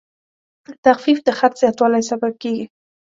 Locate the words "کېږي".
2.41-2.65